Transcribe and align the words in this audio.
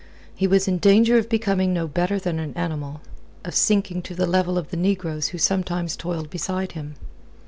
He 0.33 0.47
was 0.47 0.67
in 0.67 0.79
danger 0.79 1.19
of 1.19 1.29
becoming 1.29 1.75
no 1.75 1.87
better 1.87 2.17
than 2.17 2.39
an 2.39 2.55
animal, 2.57 3.01
of 3.43 3.53
sinking 3.53 4.01
to 4.01 4.15
the 4.15 4.25
level 4.25 4.57
of 4.57 4.71
the 4.71 4.77
negroes 4.77 5.27
who 5.27 5.37
sometimes 5.37 5.95
toiled 5.95 6.31
beside 6.31 6.71
him. 6.71 6.95